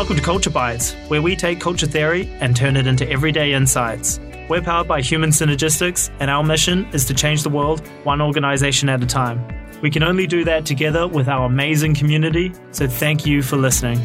[0.00, 4.18] Welcome to Culture Bites, where we take culture theory and turn it into everyday insights.
[4.48, 8.88] We're powered by Human Synergistics, and our mission is to change the world one organization
[8.88, 9.46] at a time.
[9.82, 14.00] We can only do that together with our amazing community, so thank you for listening.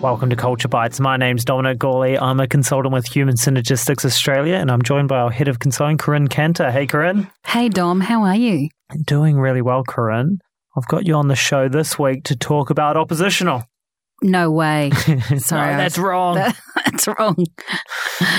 [0.00, 0.98] Welcome to Culture Bites.
[0.98, 2.18] My name's Dominic Gawley.
[2.18, 5.96] I'm a consultant with Human Synergistics Australia, and I'm joined by our head of consulting,
[5.96, 6.72] Corinne Cantor.
[6.72, 7.30] Hey, Corinne.
[7.46, 8.68] Hey, Dom, how are you?
[9.06, 10.40] Doing really well, Corinne.
[10.76, 13.62] I've got you on the show this week to talk about oppositional.
[14.22, 14.90] No way.
[15.36, 16.36] Sorry, no, that's wrong.
[16.84, 17.44] that's wrong.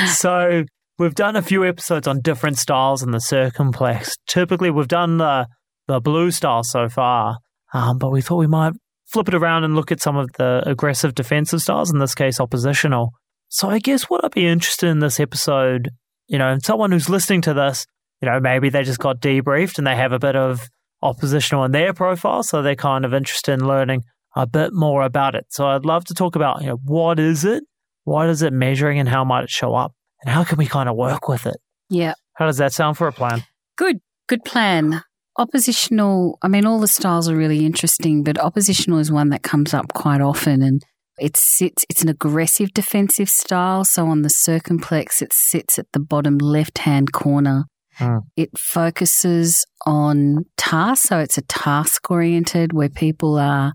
[0.08, 0.64] so
[0.98, 4.14] we've done a few episodes on different styles in the circumplex.
[4.28, 5.48] Typically, we've done the
[5.88, 7.38] the blue style so far,
[7.74, 8.74] um, but we thought we might
[9.08, 11.92] flip it around and look at some of the aggressive defensive styles.
[11.92, 13.12] In this case, oppositional.
[13.50, 15.90] So I guess what I'd be interested in this episode,
[16.28, 17.86] you know, someone who's listening to this,
[18.22, 20.70] you know, maybe they just got debriefed and they have a bit of
[21.02, 24.02] oppositional in their profile, so they're kind of interested in learning
[24.36, 25.46] a bit more about it.
[25.50, 27.64] So I'd love to talk about, you know, what is it?
[28.04, 29.94] What is it measuring and how might it show up?
[30.22, 31.58] And how can we kind of work with it?
[31.90, 32.14] Yeah.
[32.34, 33.44] How does that sound for a plan?
[33.78, 34.00] Good.
[34.28, 35.04] Good plan.
[35.38, 39.74] Oppositional, I mean, all the styles are really interesting, but oppositional is one that comes
[39.74, 40.82] up quite often and
[41.20, 43.84] it sits, it's an aggressive defensive style.
[43.84, 47.66] So on the circumplex, it sits at the bottom left hand corner.
[48.00, 48.22] Mm.
[48.36, 51.08] It focuses on tasks.
[51.08, 53.74] So it's a task oriented where people are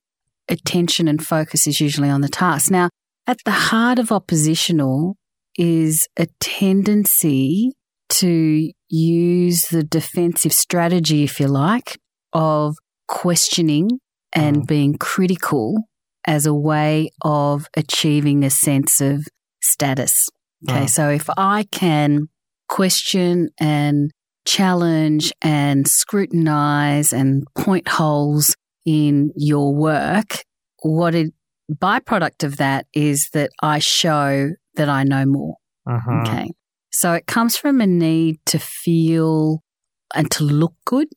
[0.48, 2.70] attention and focus is usually on the task.
[2.70, 2.90] Now,
[3.26, 5.16] at the heart of oppositional
[5.56, 7.72] is a tendency
[8.08, 11.98] to use the defensive strategy, if you like,
[12.32, 14.00] of questioning
[14.34, 14.66] and mm.
[14.66, 15.84] being critical
[16.26, 19.26] as a way of achieving a sense of
[19.60, 20.28] status.
[20.68, 20.84] Okay.
[20.84, 20.90] Mm.
[20.90, 22.28] So if I can
[22.68, 24.10] question and
[24.44, 28.56] challenge and scrutinize and point holes
[28.88, 30.44] in your work,
[30.82, 31.30] what a
[31.70, 35.56] byproduct of that is that I show that I know more.
[35.86, 36.22] Uh-huh.
[36.22, 36.50] Okay.
[36.90, 39.62] So it comes from a need to feel
[40.14, 41.08] and to look good.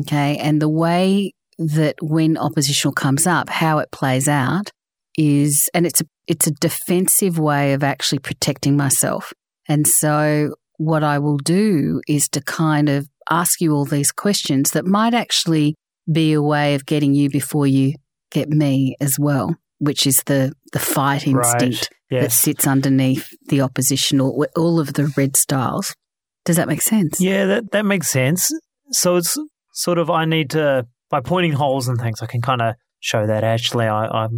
[0.00, 0.36] Okay.
[0.36, 4.70] And the way that when oppositional comes up, how it plays out
[5.16, 9.32] is, and it's a, it's a defensive way of actually protecting myself.
[9.66, 14.72] And so what I will do is to kind of ask you all these questions
[14.72, 15.74] that might actually
[16.10, 17.94] be a way of getting you before you
[18.30, 21.88] get me as well, which is the, the fight instinct right.
[22.10, 22.22] yes.
[22.22, 25.94] that sits underneath the oppositional, all of the red styles.
[26.44, 27.20] Does that make sense?
[27.20, 28.50] Yeah, that, that makes sense.
[28.90, 29.36] So it's
[29.72, 33.26] sort of, I need to, by pointing holes and things, I can kind of show
[33.26, 34.28] that actually I, I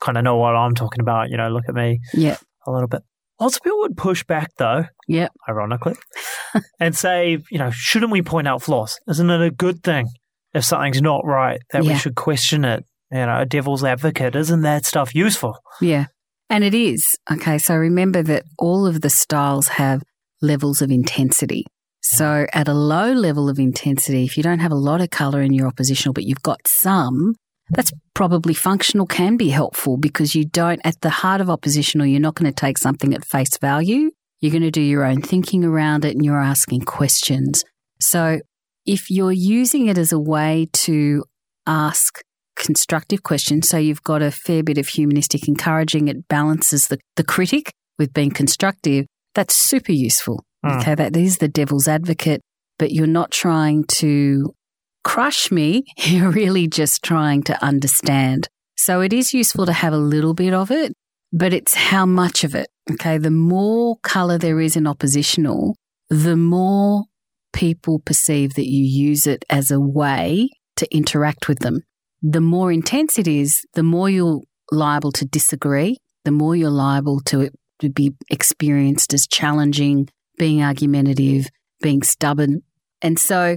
[0.00, 1.30] kind of know what I'm talking about.
[1.30, 2.00] You know, look at me.
[2.12, 2.36] Yeah.
[2.66, 3.02] A little bit.
[3.40, 4.84] Lots of people would push back though.
[5.08, 5.28] Yeah.
[5.48, 5.94] Ironically.
[6.80, 8.98] and say, you know, shouldn't we point out flaws?
[9.08, 10.06] Isn't it a good thing
[10.54, 11.92] if something's not right that yeah.
[11.92, 12.84] we should question it?
[13.10, 14.34] You know, a devil's advocate.
[14.34, 15.58] Isn't that stuff useful?
[15.80, 16.06] Yeah.
[16.50, 17.04] And it is.
[17.30, 17.58] Okay.
[17.58, 20.02] So remember that all of the styles have
[20.40, 21.64] levels of intensity.
[22.02, 25.40] So at a low level of intensity, if you don't have a lot of color
[25.40, 27.34] in your oppositional, but you've got some,
[27.70, 32.20] that's probably functional can be helpful because you don't, at the heart of oppositional, you're
[32.20, 34.10] not going to take something at face value.
[34.40, 37.64] You're going to do your own thinking around it and you're asking questions.
[38.00, 38.40] So
[38.86, 41.24] if you're using it as a way to
[41.66, 42.20] ask
[42.56, 47.24] constructive questions, so you've got a fair bit of humanistic encouraging, it balances the, the
[47.24, 50.44] critic with being constructive, that's super useful.
[50.64, 50.80] Mm.
[50.80, 52.40] Okay, that is the devil's advocate,
[52.78, 54.54] but you're not trying to
[55.02, 55.84] crush me.
[55.98, 58.48] You're really just trying to understand.
[58.76, 60.94] So it is useful to have a little bit of it,
[61.32, 62.68] but it's how much of it.
[62.90, 63.18] Okay.
[63.18, 65.76] The more color there is in oppositional,
[66.08, 67.04] the more
[67.54, 71.80] people perceive that you use it as a way to interact with them.
[72.20, 77.20] The more intense it is, the more you're liable to disagree, the more you're liable
[77.26, 81.48] to, it to be experienced as challenging, being argumentative,
[81.80, 82.62] being stubborn.
[83.02, 83.56] And so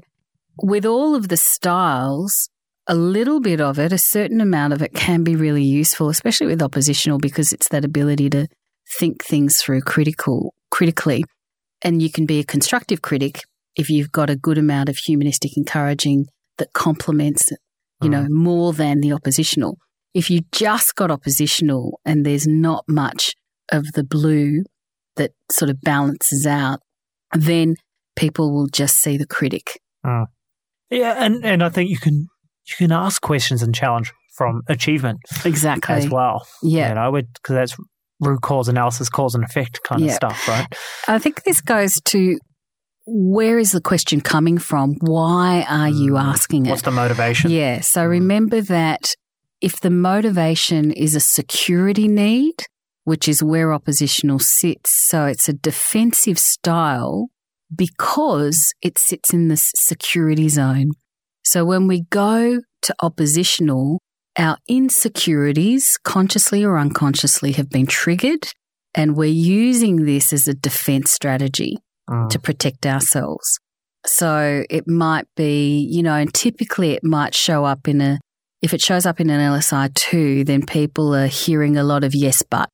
[0.62, 2.50] with all of the styles,
[2.88, 6.48] a little bit of it, a certain amount of it can be really useful, especially
[6.48, 8.48] with oppositional, because it's that ability to
[9.00, 11.24] think things through critical, critically.
[11.82, 13.42] And you can be a constructive critic
[13.78, 16.26] if you've got a good amount of humanistic encouraging
[16.58, 17.60] that complements it,
[18.02, 18.30] you know, mm.
[18.30, 19.78] more than the oppositional.
[20.14, 23.34] If you just got oppositional and there's not much
[23.72, 24.64] of the blue
[25.16, 26.80] that sort of balances out,
[27.34, 27.76] then
[28.16, 29.80] people will just see the critic.
[30.06, 30.26] Mm.
[30.90, 32.28] Yeah, and, and I think you can
[32.66, 36.48] you can ask questions and challenge from achievement exactly as well.
[36.64, 37.78] Yeah, you know, because that's
[38.20, 40.68] root cause analysis, cause and effect kind of stuff, right?
[41.08, 42.38] I think this goes to
[43.08, 44.96] where is the question coming from?
[45.00, 46.22] Why are you mm.
[46.22, 46.72] asking it?
[46.72, 47.50] What's the motivation?
[47.50, 47.80] Yeah.
[47.80, 48.10] So mm.
[48.10, 49.14] remember that
[49.62, 52.56] if the motivation is a security need,
[53.06, 57.30] which is where oppositional sits, so it's a defensive style
[57.74, 60.92] because it sits in the security zone.
[61.44, 64.02] So when we go to oppositional,
[64.38, 68.52] our insecurities, consciously or unconsciously, have been triggered,
[68.94, 71.78] and we're using this as a defense strategy
[72.10, 72.30] Mm.
[72.30, 73.60] to protect ourselves.
[74.06, 78.20] So it might be, you know, and typically it might show up in a,
[78.62, 82.44] if it shows up in an LSI2, then people are hearing a lot of yes,
[82.50, 82.70] but.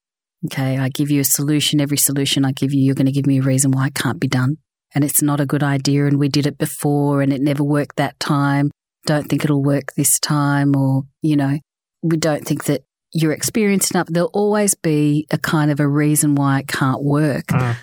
[0.46, 1.82] Okay, I give you a solution.
[1.82, 4.20] Every solution I give you, you're going to give me a reason why it can't
[4.20, 4.58] be done.
[4.94, 6.06] And it's not a good idea.
[6.06, 8.70] And we did it before and it never worked that time.
[9.08, 10.76] Don't think it'll work this time.
[10.76, 11.58] Or, you know,
[12.04, 12.84] we don't think that
[13.14, 14.08] you're experienced enough.
[14.10, 17.48] There'll always be a kind of a reason why it can't work.
[17.48, 17.78] Mm.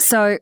[0.00, 0.38] So uh,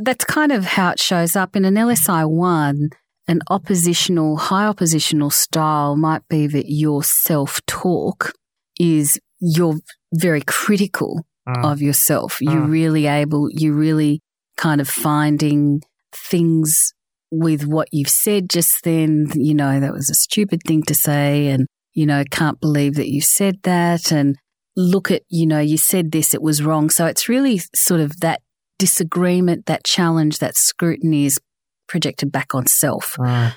[0.00, 2.90] that's kind of how it shows up in an LSI one.
[3.26, 8.32] An oppositional, high oppositional style might be that your self talk
[8.78, 9.76] is you're
[10.14, 11.64] very critical Mm.
[11.72, 12.36] of yourself.
[12.40, 12.70] You're Mm.
[12.70, 14.20] really able, you're really
[14.56, 15.82] kind of finding
[16.12, 16.94] things
[17.30, 19.26] with what you've said just then.
[19.34, 21.48] You know, that was a stupid thing to say.
[21.48, 24.10] And, you know, can't believe that you said that.
[24.10, 24.36] And
[24.76, 26.88] look at, you know, you said this, it was wrong.
[26.88, 28.40] So it's really sort of that
[28.78, 31.40] disagreement, that challenge, that scrutiny is
[31.88, 33.14] projected back on self.
[33.18, 33.54] Mm.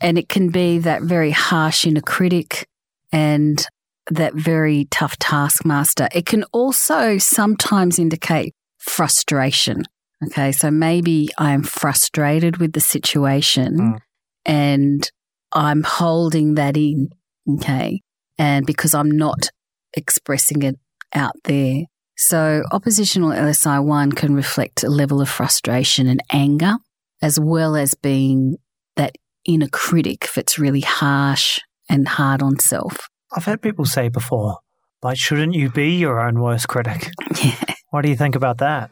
[0.00, 2.66] And it can be that very harsh inner critic
[3.12, 3.66] and
[4.10, 6.08] that very tough taskmaster.
[6.14, 9.84] It can also sometimes indicate frustration.
[10.24, 10.52] Okay.
[10.52, 13.98] So maybe I'm frustrated with the situation Mm.
[14.44, 15.10] and
[15.52, 17.10] I'm holding that in.
[17.48, 18.00] Okay.
[18.38, 19.48] And because I'm not
[19.94, 20.76] expressing it
[21.14, 21.84] out there.
[22.16, 26.76] So oppositional LSI1 can reflect a level of frustration and anger,
[27.20, 28.56] as well as being
[28.96, 31.60] that inner critic if it's really harsh
[31.90, 33.08] and hard on self.
[33.36, 34.58] I've heard people say before,
[35.02, 37.10] like, shouldn't you be your own worst critic?
[37.44, 37.74] Yeah.
[37.90, 38.90] What do you think about that?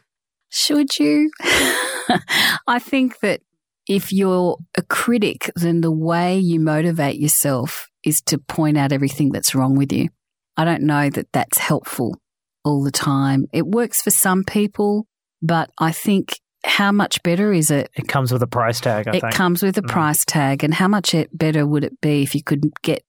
[0.50, 1.30] Should you?
[2.66, 3.40] I think that
[3.88, 9.32] if you're a critic, then the way you motivate yourself is to point out everything
[9.32, 10.10] that's wrong with you.
[10.56, 12.16] I don't know that that's helpful
[12.64, 13.46] all the time.
[13.52, 15.06] It works for some people,
[15.42, 17.90] but I think how much better is it?
[17.94, 19.34] It comes with a price tag, I it think.
[19.34, 19.88] comes with a Mm.
[19.88, 20.64] price tag.
[20.64, 23.02] And how much better would it be if you could get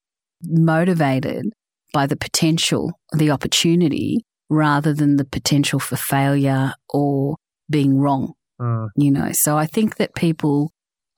[0.44, 1.46] motivated
[1.94, 7.38] by the potential, the opportunity, rather than the potential for failure or
[7.70, 8.34] being wrong?
[8.62, 8.88] Mm.
[8.96, 9.34] you know.
[9.34, 10.72] So I think that people,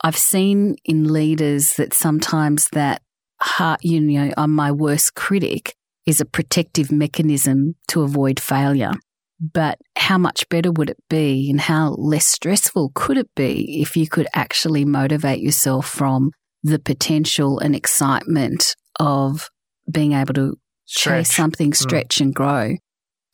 [0.03, 3.03] I've seen in leaders that sometimes that
[3.39, 5.75] heart, you know, I'm my worst critic
[6.07, 8.93] is a protective mechanism to avoid failure.
[9.39, 13.95] But how much better would it be and how less stressful could it be if
[13.95, 16.31] you could actually motivate yourself from
[16.63, 19.49] the potential and excitement of
[19.91, 21.27] being able to Stretch.
[21.27, 21.73] chase something, hmm.
[21.73, 22.77] stretch and grow.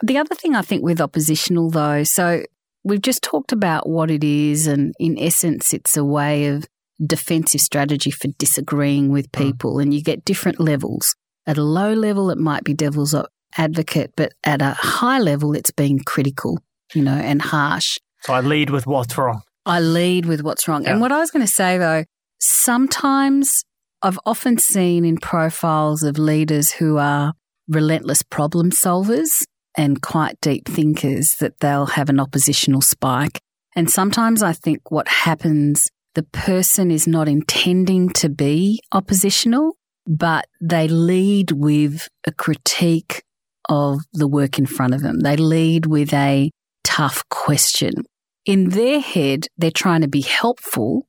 [0.01, 2.43] The other thing I think with oppositional though, so
[2.83, 6.65] we've just talked about what it is, and in essence, it's a way of
[7.05, 9.43] defensive strategy for disagreeing with hmm.
[9.43, 11.15] people, and you get different levels.
[11.45, 13.15] At a low level, it might be devil's
[13.57, 16.59] advocate, but at a high level, it's being critical,
[16.93, 17.97] you know, and harsh.
[18.21, 19.41] So I lead with what's wrong.
[19.65, 20.83] I lead with what's wrong.
[20.83, 20.91] Yeah.
[20.91, 22.05] And what I was going to say though,
[22.39, 23.63] sometimes
[24.01, 27.33] I've often seen in profiles of leaders who are
[27.67, 29.43] relentless problem solvers
[29.77, 33.39] and quite deep thinkers that they'll have an oppositional spike.
[33.75, 39.75] And sometimes I think what happens, the person is not intending to be oppositional,
[40.07, 43.24] but they lead with a critique
[43.69, 45.19] of the work in front of them.
[45.22, 46.51] They lead with a
[46.83, 48.03] tough question
[48.45, 51.07] in their head, they're trying to be helpful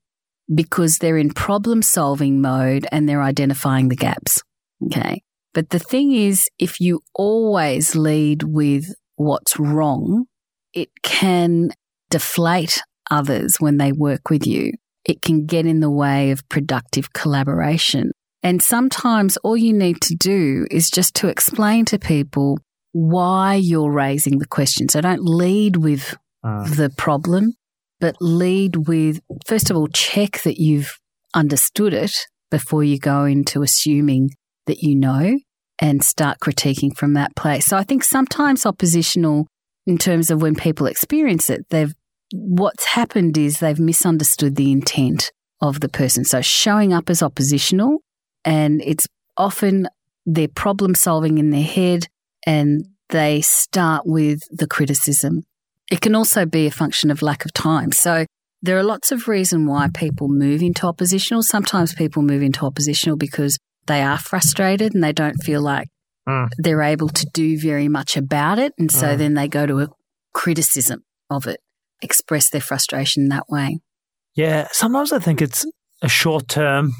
[0.52, 4.42] because they're in problem solving mode and they're identifying the gaps.
[4.86, 5.22] Okay.
[5.52, 8.86] But the thing is, if you always lead with
[9.16, 10.26] what's wrong,
[10.72, 11.70] it can
[12.10, 14.72] deflate others when they work with you.
[15.04, 18.10] It can get in the way of productive collaboration.
[18.44, 22.58] And sometimes all you need to do is just to explain to people
[22.92, 24.88] why you're raising the question.
[24.88, 26.76] So don't lead with Mm.
[26.76, 27.54] the problem,
[28.00, 30.98] but lead with, first of all, check that you've
[31.32, 32.12] understood it
[32.50, 34.28] before you go into assuming
[34.66, 35.38] that you know
[35.80, 37.64] and start critiquing from that place.
[37.64, 39.46] So I think sometimes oppositional,
[39.86, 41.94] in terms of when people experience it, they've,
[42.32, 45.32] what's happened is they've misunderstood the intent
[45.62, 46.24] of the person.
[46.24, 48.00] So showing up as oppositional
[48.44, 49.88] and it's often
[50.26, 52.06] they're problem solving in their head
[52.46, 55.44] and they start with the criticism
[55.90, 57.92] it can also be a function of lack of time.
[57.92, 58.24] So
[58.62, 61.42] there are lots of reasons why people move into oppositional.
[61.42, 65.88] Sometimes people move into oppositional because they are frustrated and they don't feel like
[66.26, 66.48] Mm.
[66.56, 68.72] they're able to do very much about it.
[68.78, 69.18] And so Mm.
[69.18, 69.88] then they go to a
[70.32, 71.60] criticism of it,
[72.00, 73.80] express their frustration that way.
[74.34, 75.66] Yeah, sometimes I think it's
[76.00, 76.94] a short term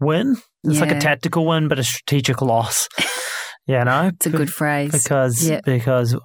[0.00, 0.36] win.
[0.64, 2.88] It's like a tactical win, but a strategic loss.
[3.66, 4.92] you know, It's a good phrase.
[4.92, 5.60] because Yeah.
[5.64, 6.16] because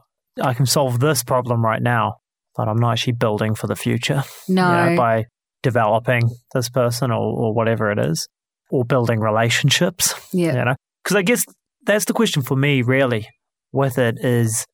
[0.42, 2.16] I can solve this problem right now,
[2.56, 4.24] but I'm not actually building for the future.
[4.48, 5.26] you no, know, by
[5.64, 8.28] developing this person or, or whatever it is,
[8.70, 10.14] or building relationships.
[10.34, 11.46] yeah, You know, because I guess
[11.86, 13.28] that's the question for me really
[13.72, 14.66] with it is,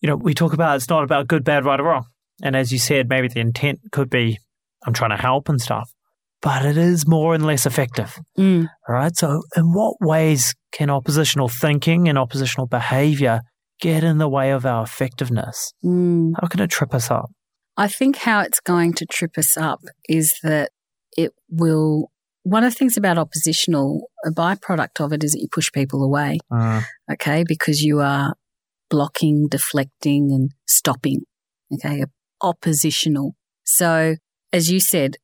[0.00, 2.04] you know, we talk about it's not about good, bad, right, or wrong.
[2.42, 4.38] And as you said, maybe the intent could be
[4.86, 5.90] I'm trying to help and stuff,
[6.46, 8.20] but it is more and less effective.
[8.38, 8.68] Mm.
[8.88, 9.16] All right.
[9.16, 13.40] So, in what ways can oppositional thinking and oppositional behavior
[13.80, 15.72] get in the way of our effectiveness?
[15.84, 16.34] Mm.
[16.40, 17.32] How can it trip us up?
[17.76, 20.70] I think how it's going to trip us up is that
[21.16, 22.12] it will.
[22.44, 26.04] One of the things about oppositional, a byproduct of it is that you push people
[26.04, 26.38] away,
[27.10, 28.36] okay, because you are
[28.88, 31.22] blocking, deflecting, and stopping,
[31.74, 32.04] okay,
[32.40, 33.34] oppositional.
[33.64, 34.14] So,
[34.52, 35.16] as you said,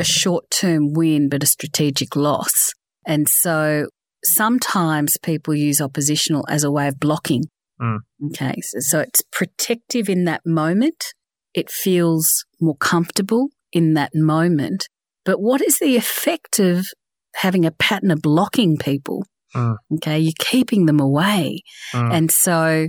[0.00, 2.72] a short term win, but a strategic loss.
[3.06, 3.86] And so
[4.24, 7.44] sometimes people use oppositional as a way of blocking.
[7.80, 7.98] Mm.
[8.26, 11.12] Okay, so, so it's protective in that moment
[11.54, 14.88] it feels more comfortable in that moment.
[15.24, 16.86] But what is the effect of
[17.36, 19.24] having a pattern of blocking people?
[19.54, 19.76] Mm.
[19.96, 21.62] Okay, you're keeping them away.
[21.92, 22.14] Mm.
[22.14, 22.88] And so,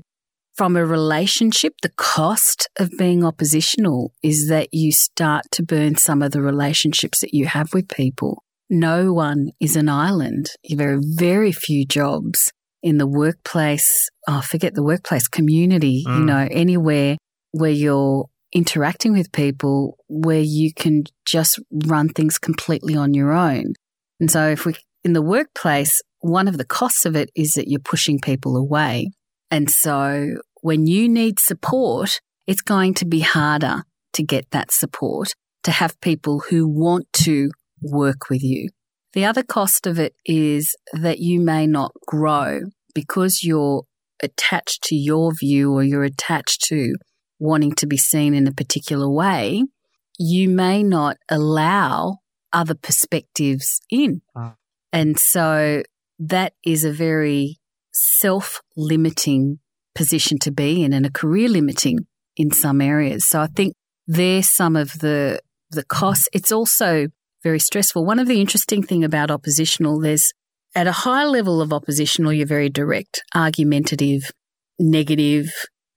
[0.55, 6.21] from a relationship, the cost of being oppositional is that you start to burn some
[6.21, 8.43] of the relationships that you have with people.
[8.69, 10.51] No one is an island.
[10.69, 12.51] There are very few jobs
[12.83, 14.09] in the workplace.
[14.27, 16.25] Oh, forget the workplace community, you Mm.
[16.25, 17.17] know, anywhere
[17.51, 23.73] where you're interacting with people where you can just run things completely on your own.
[24.19, 27.67] And so if we, in the workplace, one of the costs of it is that
[27.67, 29.11] you're pushing people away.
[29.51, 35.33] And so when you need support, it's going to be harder to get that support,
[35.63, 38.69] to have people who want to work with you.
[39.13, 42.61] The other cost of it is that you may not grow
[42.95, 43.83] because you're
[44.23, 46.95] attached to your view or you're attached to
[47.39, 49.63] wanting to be seen in a particular way,
[50.19, 52.17] you may not allow
[52.53, 54.21] other perspectives in.
[54.35, 54.55] Mm.
[54.93, 55.83] And so
[56.19, 57.60] that is a very
[57.91, 59.59] self limiting
[59.95, 61.99] position to be in and a career limiting
[62.37, 63.25] in some areas.
[63.25, 63.73] So I think
[64.07, 65.39] there's some of the
[65.71, 66.27] the costs.
[66.33, 67.07] It's also
[67.43, 68.05] very stressful.
[68.05, 70.31] One of the interesting thing about oppositional, there's
[70.75, 74.31] at a high level of oppositional, you're very direct, argumentative,
[74.79, 75.47] negative,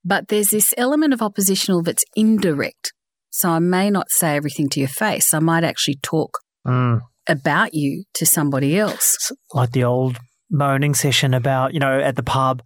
[0.05, 2.93] but there's this element of oppositional that's indirect.
[3.31, 5.35] So I may not say everything to your face.
[5.35, 7.03] I might actually talk Mm.
[7.29, 9.17] about you to somebody else.
[9.17, 10.19] It's like the old
[10.55, 12.63] moaning session about, you know, at the pub,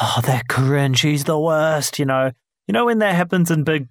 [0.00, 2.32] oh, that Corinne, she's the worst, you know.
[2.66, 3.86] You know, when that happens in big,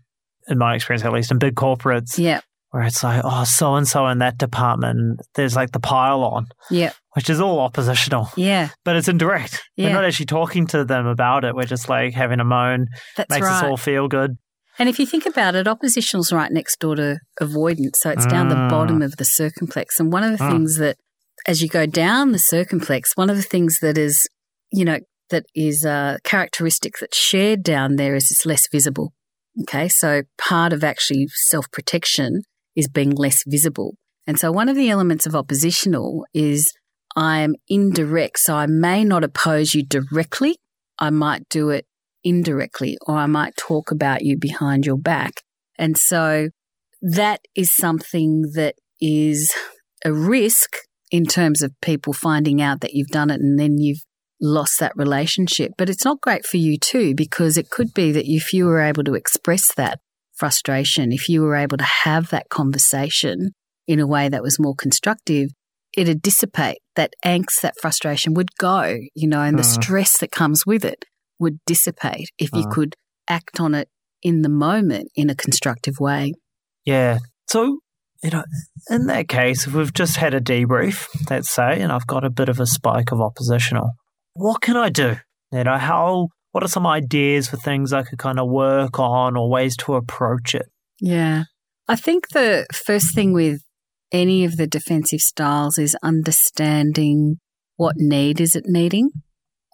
[0.50, 2.42] in my experience at least, in big corporates, Yeah.
[2.72, 6.48] where it's like, oh, so and so in that department, there's like the pile on,
[6.70, 6.92] Yeah.
[7.14, 8.70] which is all oppositional, Yeah.
[8.84, 9.64] but it's indirect.
[9.78, 9.88] Yeah.
[9.90, 11.56] We're not actually talking to them about it.
[11.56, 14.38] We're just like having a moan, That's makes us all feel good.
[14.78, 18.00] And if you think about it, oppositional's right next door to avoidance.
[18.02, 18.70] So it's down the Mm.
[18.70, 20.00] bottom of the circumplex.
[20.02, 20.52] And one of the Mm.
[20.52, 20.98] things that,
[21.48, 24.28] as you go down the circumplex, one of the things that is,
[24.72, 25.00] you know,
[25.30, 29.14] that is a characteristic that's shared down there is it's less visible.
[29.62, 29.88] Okay.
[29.88, 32.42] So part of actually self protection
[32.76, 33.96] is being less visible.
[34.28, 36.72] And so one of the elements of oppositional is
[37.16, 38.40] I'm indirect.
[38.40, 40.58] So I may not oppose you directly.
[41.00, 41.86] I might do it
[42.24, 45.42] indirectly, or I might talk about you behind your back.
[45.78, 46.50] And so
[47.02, 49.54] that is something that is
[50.04, 50.78] a risk
[51.16, 54.04] in terms of people finding out that you've done it and then you've
[54.42, 55.72] lost that relationship.
[55.78, 58.82] But it's not great for you too, because it could be that if you were
[58.82, 60.00] able to express that
[60.34, 63.52] frustration, if you were able to have that conversation
[63.88, 65.52] in a way that was more constructive,
[65.96, 66.80] it'd dissipate.
[66.98, 69.84] That angst, that frustration would go, you know, and the Mm.
[69.84, 71.06] stress that comes with it
[71.40, 72.72] would dissipate if you Mm.
[72.74, 72.96] could
[73.30, 73.88] act on it
[74.22, 76.34] in the moment in a constructive way.
[76.84, 77.20] Yeah.
[77.48, 77.80] So,
[78.26, 78.44] you know,
[78.90, 82.32] in that case, if we've just had a debrief, let's say, and I've got a
[82.32, 83.92] bit of a spike of oppositional,
[84.34, 85.18] what can I do?
[85.52, 89.38] You know, how, what are some ideas for things I could kind of work on
[89.38, 90.66] or ways to approach it?
[91.00, 91.44] Yeah.
[91.88, 93.62] I think the first thing with
[94.12, 97.36] any of the defensive styles is understanding
[97.76, 99.12] what need is it needing.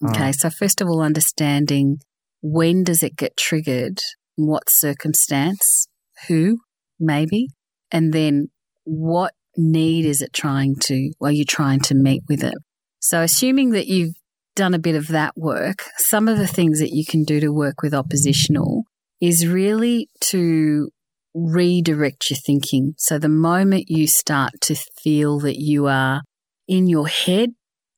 [0.03, 0.09] Mm.
[0.09, 0.31] Okay.
[0.33, 1.99] So first of all, understanding
[2.41, 3.99] when does it get triggered,
[4.35, 5.87] what circumstance,
[6.27, 6.57] who,
[6.99, 7.47] maybe,
[7.91, 8.49] and then
[8.83, 12.55] what need is it trying to, are you trying to meet with it?
[12.99, 14.15] So, assuming that you've
[14.55, 17.49] done a bit of that work, some of the things that you can do to
[17.49, 18.83] work with oppositional
[19.19, 20.89] is really to
[21.33, 22.93] redirect your thinking.
[22.97, 26.21] So, the moment you start to feel that you are
[26.67, 27.49] in your head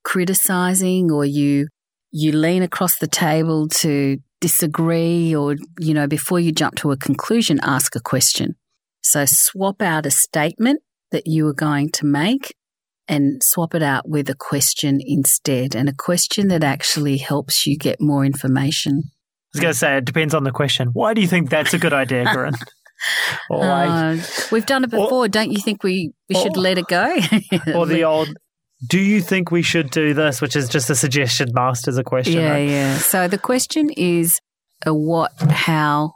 [0.04, 1.68] criticizing or you
[2.12, 6.98] you lean across the table to disagree or you know before you jump to a
[6.98, 8.56] conclusion ask a question
[9.04, 10.82] so swap out a statement
[11.12, 12.56] that you are going to make
[13.08, 17.78] and swap it out with a question instead, and a question that actually helps you
[17.78, 19.04] get more information.
[19.06, 20.90] I was going to say, it depends on the question.
[20.94, 22.56] Why do you think that's a good idea, Corinne?
[23.52, 24.18] uh,
[24.52, 25.26] we've done it before.
[25.26, 27.06] Or, Don't you think we, we should let it go?
[27.76, 28.30] or the old,
[28.88, 32.04] do you think we should do this, which is just a suggestion masked as a
[32.04, 32.42] question?
[32.42, 32.70] Yeah, right?
[32.70, 32.98] yeah.
[32.98, 34.40] So the question is
[34.86, 36.16] a what, how.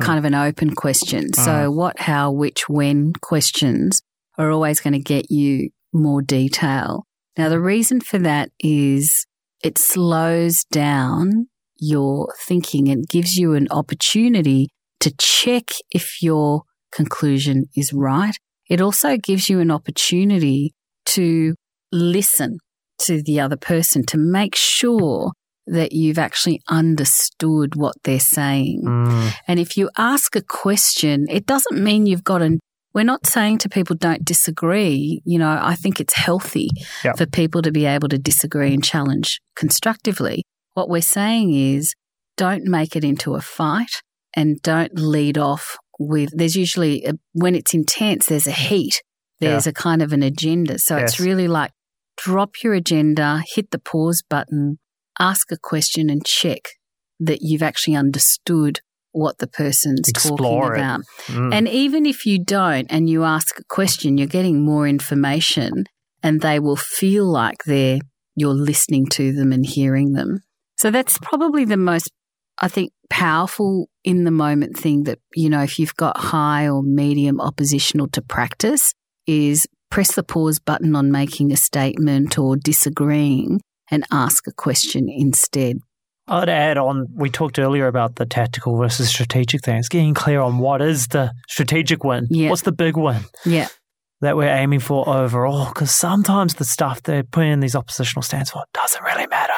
[0.00, 1.30] Kind of an open question.
[1.30, 1.44] Mm.
[1.44, 4.02] So what, how, which, when questions
[4.38, 7.06] are always going to get you more detail.
[7.36, 9.26] Now, the reason for that is
[9.62, 11.48] it slows down
[11.78, 14.68] your thinking and gives you an opportunity
[15.00, 16.62] to check if your
[16.92, 18.34] conclusion is right.
[18.68, 20.74] It also gives you an opportunity
[21.06, 21.54] to
[21.92, 22.58] listen
[22.98, 25.32] to the other person to make sure
[25.66, 28.82] that you've actually understood what they're saying.
[28.84, 29.34] Mm.
[29.48, 32.58] And if you ask a question, it doesn't mean you've got to
[32.96, 35.20] we're not saying to people don't disagree.
[35.26, 36.70] You know, I think it's healthy
[37.04, 37.18] yep.
[37.18, 40.44] for people to be able to disagree and challenge constructively.
[40.72, 41.92] What we're saying is
[42.38, 44.00] don't make it into a fight
[44.34, 49.02] and don't lead off with, there's usually, a, when it's intense, there's a heat,
[49.40, 49.70] there's yeah.
[49.70, 50.78] a kind of an agenda.
[50.78, 51.10] So yes.
[51.10, 51.72] it's really like
[52.16, 54.78] drop your agenda, hit the pause button,
[55.18, 56.60] ask a question and check
[57.20, 58.80] that you've actually understood
[59.12, 61.00] what the person's Explore talking about.
[61.26, 61.54] Mm.
[61.54, 65.84] And even if you don't and you ask a question, you're getting more information
[66.22, 67.98] and they will feel like they're
[68.38, 70.40] you're listening to them and hearing them.
[70.76, 72.10] So that's probably the most
[72.60, 76.82] I think powerful in the moment thing that, you know, if you've got high or
[76.82, 78.92] medium oppositional to practice
[79.26, 85.08] is press the pause button on making a statement or disagreeing and ask a question
[85.08, 85.78] instead.
[86.28, 90.58] I'd add on, we talked earlier about the tactical versus strategic things, getting clear on
[90.58, 92.26] what is the strategic win.
[92.30, 92.50] Yeah.
[92.50, 93.22] What's the big win?
[93.44, 93.68] Yeah.
[94.22, 95.66] That we're aiming for overall.
[95.66, 99.52] Because sometimes the stuff they're putting in these oppositional stands for doesn't really matter.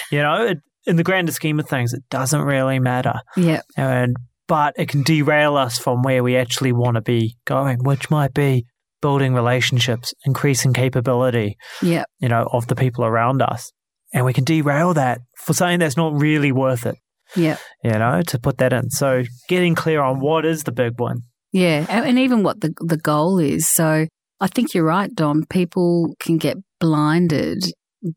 [0.10, 3.20] you know, it, in the grander scheme of things, it doesn't really matter.
[3.36, 3.60] Yeah.
[3.76, 4.16] And,
[4.48, 8.32] but it can derail us from where we actually want to be going, which might
[8.32, 8.64] be
[9.06, 12.02] building relationships, increasing capability, yeah.
[12.18, 13.70] you know, of the people around us
[14.12, 16.96] and we can derail that for something that's not really worth it.
[17.36, 17.56] Yeah.
[17.84, 18.90] You know, to put that in.
[18.90, 21.22] So getting clear on what is the big one.
[21.52, 21.86] Yeah.
[21.88, 23.68] And even what the, the goal is.
[23.68, 24.06] So
[24.40, 25.44] I think you're right, Dom.
[25.48, 27.62] People can get blinded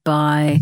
[0.04, 0.60] by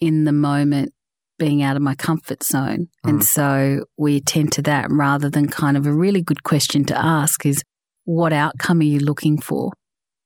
[0.00, 0.92] in the moment
[1.38, 2.88] being out of my comfort zone.
[3.06, 3.10] Mm.
[3.10, 6.98] And so we attend to that rather than kind of a really good question to
[6.98, 7.62] ask is
[8.08, 9.70] what outcome are you looking for?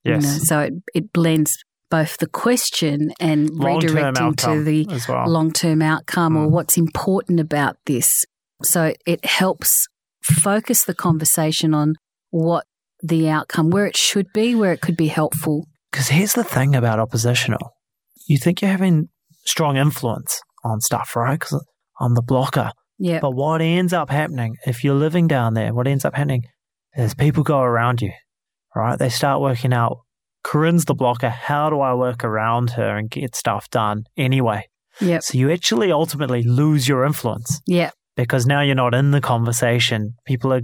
[0.04, 0.22] Yes.
[0.22, 1.58] You know, so it, it blends
[1.90, 5.28] both the question and long-term redirecting to the well.
[5.28, 6.42] long term outcome mm.
[6.42, 8.24] or what's important about this.
[8.62, 9.88] So it helps
[10.22, 11.96] focus the conversation on
[12.30, 12.66] what
[13.02, 15.66] the outcome, where it should be, where it could be helpful.
[15.90, 17.72] Because here's the thing about oppositional
[18.28, 19.08] you think you're having
[19.44, 21.40] strong influence on stuff, right?
[21.40, 21.66] Because
[22.00, 22.70] I'm the blocker.
[23.00, 23.18] Yeah.
[23.18, 26.44] But what ends up happening if you're living down there, what ends up happening
[26.96, 28.12] is people go around you,
[28.74, 28.98] right?
[28.98, 29.98] They start working out
[30.42, 31.28] Corinne's the blocker.
[31.28, 34.68] How do I work around her and get stuff done anyway?
[35.00, 35.20] Yeah.
[35.20, 37.61] So you actually ultimately lose your influence.
[37.66, 37.90] Yeah.
[38.16, 40.14] Because now you're not in the conversation.
[40.26, 40.62] People are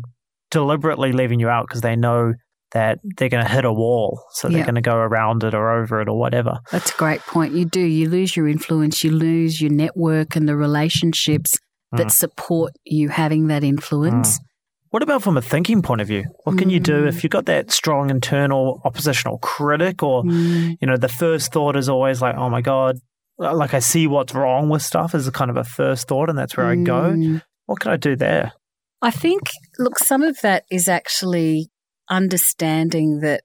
[0.50, 2.34] deliberately leaving you out because they know
[2.72, 4.22] that they're going to hit a wall.
[4.32, 6.58] So they're going to go around it or over it or whatever.
[6.70, 7.54] That's a great point.
[7.54, 7.80] You do.
[7.80, 11.56] You lose your influence, you lose your network and the relationships
[11.92, 12.12] that mm.
[12.12, 14.38] support you having that influence.
[14.38, 14.42] Mm.
[14.90, 16.24] What about from a thinking point of view?
[16.44, 16.72] What can mm.
[16.72, 17.22] you do if mm.
[17.22, 20.76] you've got that strong internal oppositional critic, or mm.
[20.80, 22.98] you know, the first thought is always like, "Oh my god,"
[23.38, 26.56] like I see what's wrong with stuff is kind of a first thought, and that's
[26.56, 26.80] where mm.
[26.80, 27.12] I go.
[27.12, 27.42] Mm.
[27.66, 28.52] What can I do there?
[29.00, 29.42] I think,
[29.78, 31.70] look, some of that is actually
[32.10, 33.42] understanding that,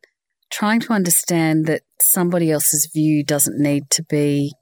[0.51, 4.53] trying to understand that somebody else's view doesn't need to be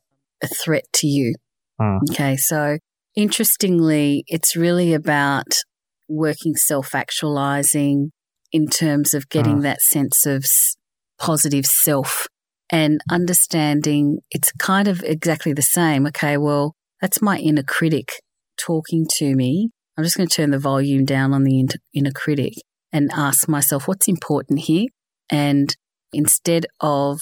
[0.43, 1.35] a threat to you.
[1.79, 1.99] Mm.
[2.09, 2.77] Okay, so
[3.15, 5.47] interestingly, it's really about
[6.11, 8.11] working self actualizing
[8.51, 9.61] in terms of getting uh.
[9.61, 10.45] that sense of
[11.19, 12.27] positive self
[12.71, 16.07] and understanding it's kind of exactly the same.
[16.07, 18.13] Okay, well, that's my inner critic
[18.57, 19.69] talking to me.
[19.97, 22.53] I'm just going to turn the volume down on the inner critic
[22.91, 24.87] and ask myself what's important here.
[25.29, 25.75] And
[26.13, 27.19] instead of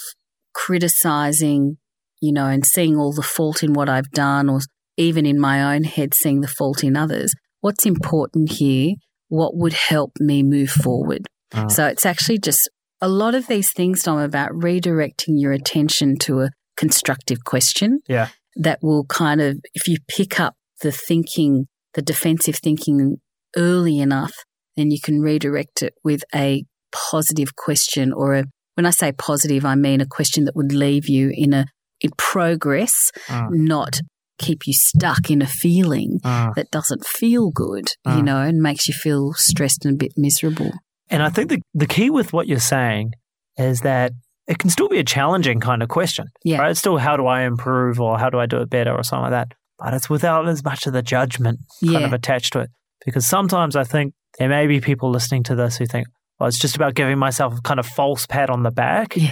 [0.54, 1.78] criticizing
[2.22, 4.60] you know, and seeing all the fault in what I've done, or
[4.98, 7.34] even in my own head, seeing the fault in others.
[7.62, 8.96] What's important here?
[9.28, 11.28] What would help me move forward?
[11.54, 11.68] Ah.
[11.68, 12.70] So it's actually just
[13.02, 18.30] a lot of these things, Dom, about redirecting your attention to a constructive question Yeah.
[18.56, 23.18] that will kind of, if you pick up the thinking, the defensive thinking
[23.58, 24.34] early enough,
[24.78, 28.44] then you can redirect it with a positive question or a,
[28.76, 31.66] when I say positive, I mean a question that would leave you in a,
[32.02, 33.50] in progress, Mm.
[33.52, 34.00] not
[34.40, 36.56] keep you stuck in a feeling Mm.
[36.56, 38.24] that doesn't feel good, you Mm.
[38.24, 40.72] know, and makes you feel stressed and a bit miserable.
[41.10, 43.12] And I think the, the key with what you're saying
[43.58, 44.12] is that
[44.48, 46.28] it can still be a challenging kind of question.
[46.44, 46.58] Yeah.
[46.60, 46.72] Right?
[46.72, 49.32] It's still how do I improve or how do I do it better or something
[49.32, 49.54] like that.
[49.78, 52.00] But it's without as much of the judgment kind Yeah.
[52.00, 52.70] of attached to it.
[53.06, 56.08] Because sometimes I think there may be people listening to this who think,
[56.40, 59.16] well, it's just about giving myself a kind of false pat on the back.
[59.16, 59.32] Yeah.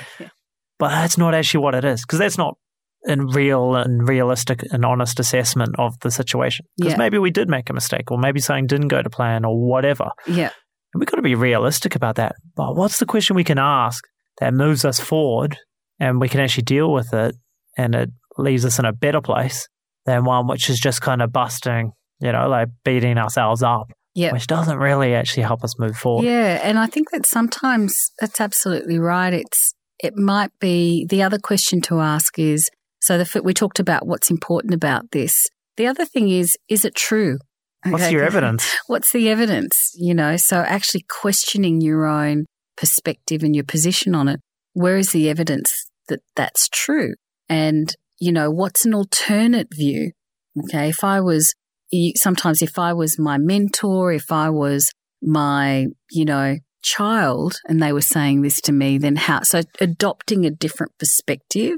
[0.80, 2.02] But that's not actually what it is.
[2.02, 2.56] Because that's not
[3.08, 6.66] a real and realistic and honest assessment of the situation.
[6.78, 6.98] Because Yeah.
[6.98, 10.10] maybe we did make a mistake or maybe something didn't go to plan or whatever.
[10.28, 10.50] Yeah.
[10.94, 12.34] And we've got to be realistic about that.
[12.56, 14.04] But what's the question we can ask
[14.40, 15.58] that moves us forward
[16.00, 17.36] and we can actually deal with it
[17.78, 19.68] and it leaves us in a better place
[20.06, 24.32] than one which is just kind of busting, you know, like beating ourselves up, Yeah.
[24.32, 26.26] which doesn't really actually help us move forward.
[26.26, 29.34] Yeah, and I think that sometimes that's absolutely right.
[29.34, 32.70] It's it might be the other question to ask is
[33.08, 35.48] so the we talked about what's important about this.
[35.78, 37.38] The other thing is is it true?
[37.86, 38.70] What's your evidence?
[38.88, 39.92] What's the evidence?
[39.96, 44.42] You know, so actually questioning your own perspective and your position on it.
[44.74, 45.74] Where is the evidence
[46.10, 47.14] that that's true?
[47.48, 50.12] And you know, what's an alternate view?
[50.66, 51.54] Okay, if I was
[52.16, 54.92] sometimes if I was my mentor, if I was
[55.22, 59.44] my, you know, child and they were saying this to me, then how?
[59.44, 61.78] So adopting a different perspective,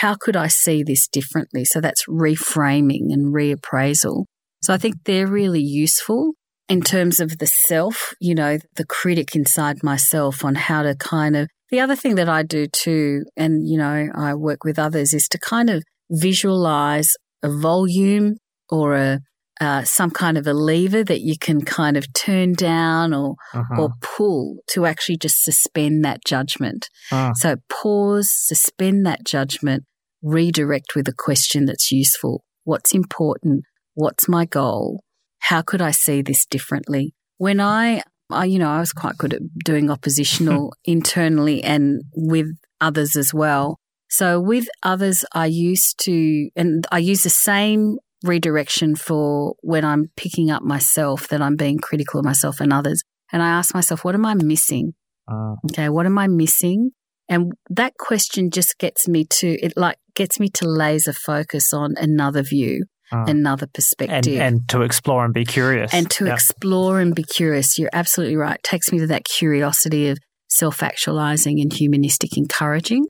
[0.00, 1.64] how could I see this differently?
[1.64, 4.24] So that's reframing and reappraisal.
[4.62, 6.32] So I think they're really useful
[6.68, 11.36] in terms of the self, you know, the critic inside myself on how to kind
[11.36, 11.48] of.
[11.70, 15.28] The other thing that I do too, and, you know, I work with others is
[15.28, 17.10] to kind of visualize
[17.42, 18.36] a volume
[18.70, 19.20] or a,
[19.62, 23.78] uh, some kind of a lever that you can kind of turn down or, Mhm.
[23.78, 26.88] or pull to actually just suspend that judgment.
[27.12, 27.36] Mm.
[27.36, 29.84] So pause, suspend that judgment,
[30.20, 32.42] redirect with a question that's useful.
[32.64, 33.62] What's important?
[33.94, 35.04] What's my goal?
[35.38, 37.14] How could I see this differently?
[37.38, 42.48] When I, I you know, I was quite good at doing oppositional internally and with
[42.80, 43.78] others as well.
[44.10, 50.10] So with others, I used to, and I use the same redirection for when I'm
[50.16, 53.02] picking up myself that I'm being critical of myself and others.
[53.32, 54.94] And I ask myself, what am I missing?
[55.28, 55.56] Mm.
[55.70, 56.90] Okay, what am I missing?
[57.28, 61.94] And that question just gets me to it like gets me to laser focus on
[61.96, 63.28] another view, Mm.
[63.28, 64.40] another and perspective.
[64.40, 67.78] and to explore and be curious and to explore and be curious.
[67.78, 68.56] You're absolutely right.
[68.56, 73.04] It takes me to that curiosity of self-actualizing and humanistic encouraging.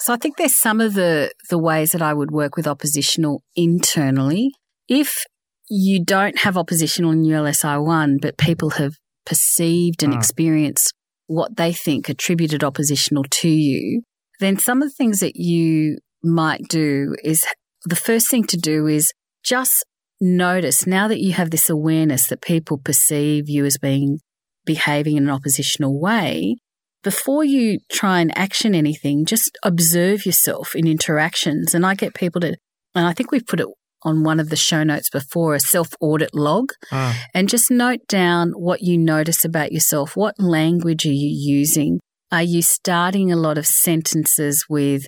[0.00, 3.42] So I think there's some of the the ways that I would work with oppositional
[3.56, 4.52] internally.
[4.88, 5.24] If
[5.68, 8.94] you don't have oppositional in your LSI one, but people have
[9.26, 10.16] perceived and Mm.
[10.16, 10.94] experienced
[11.26, 14.02] what they think attributed oppositional to you,
[14.40, 17.44] then some of the things that you might do is
[17.84, 19.12] the first thing to do is
[19.44, 19.84] just
[20.20, 24.18] notice now that you have this awareness that people perceive you as being
[24.64, 26.56] behaving in an oppositional way,
[27.02, 31.74] before you try and action anything, just observe yourself in interactions.
[31.74, 32.56] And I get people to,
[32.94, 33.66] and I think we've put it
[34.02, 37.14] on one of the show notes before, a self audit log, Mm.
[37.34, 40.16] and just note down what you notice about yourself.
[40.16, 41.98] What language are you using?
[42.30, 45.06] Are you starting a lot of sentences with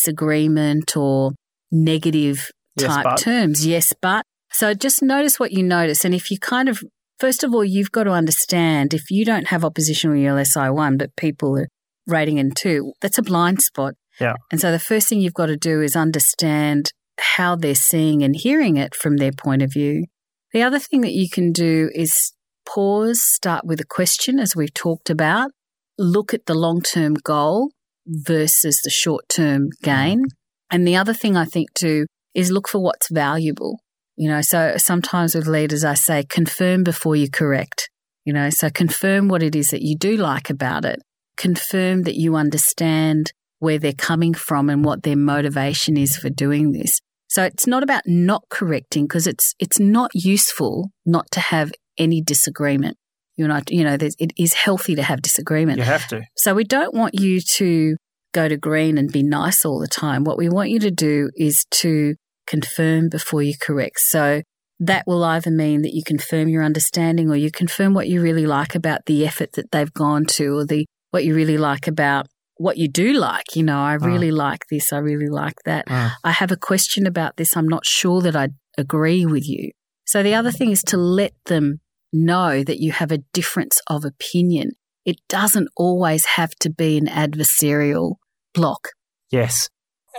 [0.00, 1.32] disagreement or
[1.70, 3.18] negative Yes, type but.
[3.18, 3.66] terms?
[3.66, 4.24] Yes, but.
[4.52, 6.04] So just notice what you notice.
[6.04, 6.82] And if you kind of,
[7.20, 11.14] first of all, you've got to understand if you don't have oppositional ULSI 1, but
[11.16, 11.68] people are
[12.06, 13.94] rating in 2, that's a blind spot.
[14.20, 14.34] Yeah.
[14.50, 16.92] And so the first thing you've got to do is understand
[17.36, 20.06] how they're seeing and hearing it from their point of view.
[20.52, 22.32] The other thing that you can do is
[22.66, 25.50] pause, start with a question, as we've talked about,
[25.98, 27.70] look at the long term goal
[28.06, 29.84] versus the short term mm-hmm.
[29.84, 30.22] gain.
[30.70, 33.80] And the other thing I think too is look for what's valuable.
[34.20, 37.88] You know, so sometimes with leaders, I say confirm before you correct.
[38.26, 41.00] You know, so confirm what it is that you do like about it.
[41.38, 46.72] Confirm that you understand where they're coming from and what their motivation is for doing
[46.72, 47.00] this.
[47.28, 52.20] So it's not about not correcting because it's it's not useful not to have any
[52.20, 52.98] disagreement.
[53.38, 55.78] You know, you know, it is healthy to have disagreement.
[55.78, 57.96] you have to So we don't want you to
[58.34, 60.24] go to green and be nice all the time.
[60.24, 62.16] What we want you to do is to
[62.50, 64.00] confirm before you correct.
[64.00, 64.42] So
[64.80, 68.46] that will either mean that you confirm your understanding or you confirm what you really
[68.46, 72.26] like about the effort that they've gone to or the what you really like about
[72.56, 73.54] what you do like.
[73.54, 75.86] You know, I really like this, I really like that.
[75.86, 76.12] Mm.
[76.24, 77.56] I have a question about this.
[77.56, 79.70] I'm not sure that I agree with you.
[80.06, 81.80] So the other thing is to let them
[82.12, 84.70] know that you have a difference of opinion.
[85.04, 88.16] It doesn't always have to be an adversarial
[88.54, 88.88] block.
[89.30, 89.68] Yes.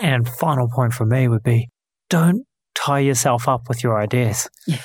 [0.01, 1.69] And final point for me would be
[2.11, 2.45] don't
[2.75, 4.77] tie yourself up with your ideas Yeah.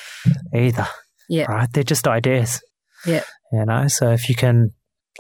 [0.55, 0.87] either.
[1.29, 1.51] Yeah.
[1.51, 1.69] Right?
[1.73, 2.63] They're just ideas.
[3.05, 3.25] Yeah.
[3.53, 4.71] You know, so if you can,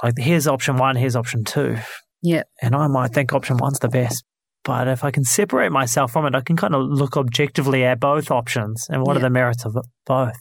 [0.02, 1.76] like, here's option one, here's option two.
[2.22, 2.44] Yeah.
[2.62, 4.24] And I might think option one's the best.
[4.64, 8.00] But if I can separate myself from it, I can kind of look objectively at
[8.00, 10.34] both options and what are the merits of both.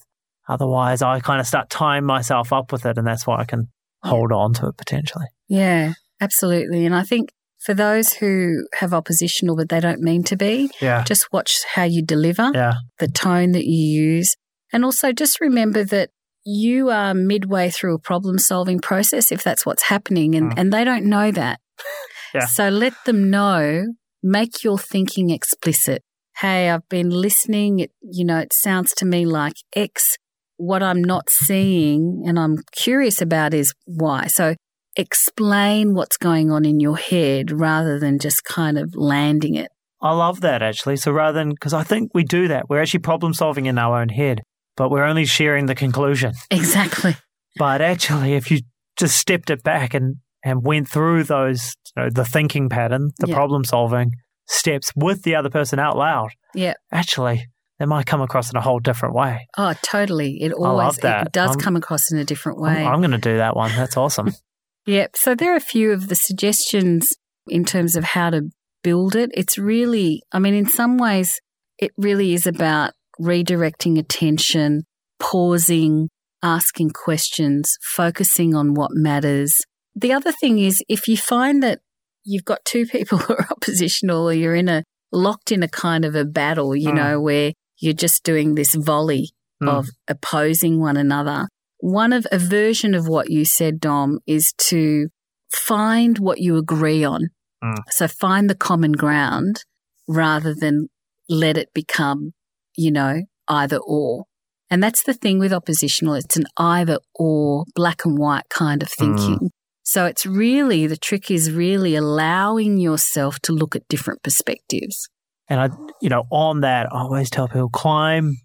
[0.47, 3.67] Otherwise, I kind of start tying myself up with it, and that's why I can
[4.03, 5.25] hold on to it potentially.
[5.47, 6.85] Yeah, absolutely.
[6.85, 7.29] And I think
[7.65, 11.03] for those who have oppositional but they don't mean to be, Yeah.
[11.03, 12.73] just watch how you deliver, Yeah.
[12.99, 14.35] the tone that you use.
[14.71, 16.09] And also just remember that
[16.45, 20.57] you are midway through a problem solving process if that's what's happening and, Mm.
[20.57, 21.59] and they don't know that.
[22.33, 22.45] Yeah.
[22.47, 23.85] So let them know,
[24.21, 26.01] make your thinking explicit.
[26.41, 27.79] Hey, I've been listening.
[27.79, 30.17] It, you know, it sounds to me like X.
[30.57, 34.27] What I'm not seeing and I'm curious about is Y.
[34.27, 34.55] So
[34.95, 39.69] explain what's going on in your head rather than just kind of landing it.
[40.01, 40.97] I love that actually.
[40.97, 43.99] So rather than, because I think we do that, we're actually problem solving in our
[43.99, 44.41] own head,
[44.75, 46.33] but we're only sharing the conclusion.
[46.51, 47.15] Exactly.
[47.57, 48.59] But actually, if you
[48.99, 53.27] just stepped it back and, and went through those, you know, the thinking pattern, the
[53.29, 53.35] Yeah.
[53.35, 54.11] problem solving
[54.45, 56.73] steps with the other person out loud, Yeah.
[56.91, 57.45] actually,
[57.79, 59.47] they might come across in a whole different way.
[59.57, 60.41] Oh, totally.
[60.41, 62.85] It always it does I'm- come across in a different I'm, way.
[62.85, 63.71] I'm going to do that one.
[63.73, 64.31] That's awesome.
[64.85, 65.15] Yep.
[65.15, 67.09] So there are a few of the suggestions
[67.47, 68.49] in terms of how to
[68.83, 69.31] build it.
[69.33, 71.39] It's really, I mean, in some ways,
[71.79, 74.83] it really is about redirecting attention,
[75.19, 76.09] pausing,
[76.43, 79.55] asking questions, focusing on what matters.
[79.95, 81.79] The other thing is if you find that
[82.23, 86.05] you've got two people who are oppositional or you're in a locked in a kind
[86.05, 86.95] of a battle, you Mm.
[86.95, 89.29] know, where you're just doing this volley
[89.63, 89.69] Mm.
[89.69, 91.47] of opposing one another.
[91.85, 95.09] One of a version of what you said, Dom, is to
[95.51, 97.27] find what you agree on.
[97.63, 97.77] Mm.
[97.91, 99.63] So find the common ground
[100.07, 100.87] rather than
[101.29, 102.31] let it become,
[102.75, 104.23] you know, either or.
[104.71, 106.15] And that's the thing with oppositional.
[106.15, 109.51] It's an either or black and white kind of thinking.
[109.83, 115.07] So it's really, the trick is really allowing yourself to look at different perspectives.
[115.47, 115.69] And I,
[116.01, 118.37] you know, on that, I always tell people climb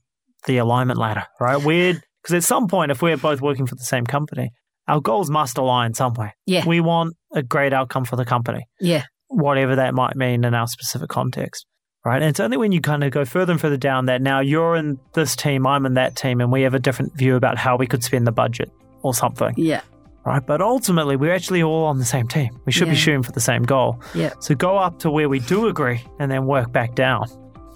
[0.47, 1.57] the alignment ladder, right?
[1.57, 4.51] Weird, because at some point, if we're both working for the same company,
[4.89, 6.35] our goals must align somewhere.
[6.47, 6.67] Yeah.
[6.67, 9.05] We want a great outcome for the company, Yeah.
[9.29, 11.65] whatever that might mean in our specific context,
[12.05, 12.17] right?
[12.21, 14.75] And it's only when you kind of go further and further down that now you're
[14.77, 17.77] in this team, I'm in that team, and we have a different view about how
[17.77, 18.71] we could spend the budget
[19.03, 19.83] or something, Yeah.
[20.27, 20.45] right?
[20.45, 22.51] But ultimately, we're actually all on the same team.
[22.67, 24.01] We should be shooting for the same goal.
[24.15, 24.33] Yeah.
[24.41, 27.27] So go up to where we do agree and then work back down.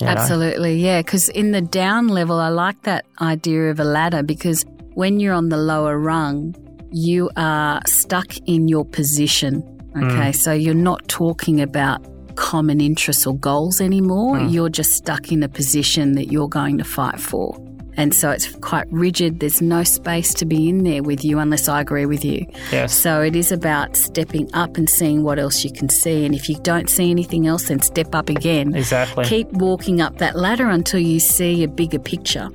[0.01, 0.13] You know?
[0.13, 1.01] Absolutely, yeah.
[1.03, 5.35] Because in the down level, I like that idea of a ladder because when you're
[5.35, 6.55] on the lower rung,
[6.91, 9.63] you are stuck in your position.
[9.97, 12.05] Okay, so you're not talking about
[12.35, 14.37] common interests or goals anymore.
[14.37, 14.53] Mm.
[14.53, 17.57] You're just stuck in a position that you're going to fight for.
[17.97, 19.41] And so it's quite rigid.
[19.41, 22.47] There's no space to be in there with you unless I agree with you.
[22.73, 22.95] Yes.
[22.95, 26.25] So it is about stepping up and seeing what else you can see.
[26.25, 28.75] And if you don't see anything else, then step up again.
[28.75, 29.25] Exactly.
[29.25, 32.49] Keep walking up that ladder until you see a bigger picture.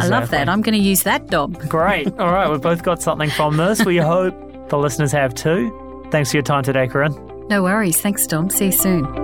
[0.00, 0.48] I love that.
[0.48, 1.52] I'm going to use that, Dom.
[1.52, 2.08] Great.
[2.18, 2.50] All right.
[2.50, 3.84] We've both got something from this.
[3.84, 6.06] We hope the listeners have too.
[6.10, 7.14] Thanks for your time today, Corinne.
[7.48, 8.00] No worries.
[8.00, 8.50] Thanks, Dom.
[8.50, 9.23] See you soon.